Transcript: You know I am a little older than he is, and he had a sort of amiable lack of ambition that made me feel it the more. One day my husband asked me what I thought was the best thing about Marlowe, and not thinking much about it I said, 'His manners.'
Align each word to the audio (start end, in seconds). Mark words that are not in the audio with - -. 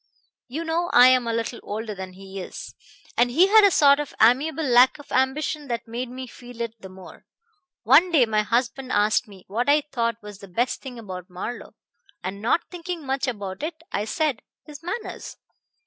You 0.47 0.63
know 0.63 0.89
I 0.93 1.09
am 1.09 1.27
a 1.27 1.31
little 1.33 1.59
older 1.61 1.93
than 1.93 2.13
he 2.13 2.39
is, 2.41 2.73
and 3.15 3.29
he 3.29 3.49
had 3.49 3.63
a 3.63 3.69
sort 3.69 3.99
of 3.99 4.15
amiable 4.19 4.63
lack 4.63 4.97
of 4.97 5.11
ambition 5.11 5.67
that 5.67 5.87
made 5.87 6.09
me 6.09 6.25
feel 6.25 6.59
it 6.61 6.73
the 6.81 6.89
more. 6.89 7.27
One 7.83 8.11
day 8.11 8.25
my 8.25 8.41
husband 8.41 8.91
asked 8.91 9.27
me 9.27 9.43
what 9.47 9.69
I 9.69 9.83
thought 9.91 10.17
was 10.23 10.39
the 10.39 10.47
best 10.47 10.81
thing 10.81 10.97
about 10.97 11.29
Marlowe, 11.29 11.75
and 12.23 12.41
not 12.41 12.61
thinking 12.71 13.05
much 13.05 13.27
about 13.27 13.61
it 13.61 13.75
I 13.91 14.05
said, 14.05 14.41
'His 14.63 14.81
manners.' 14.81 15.37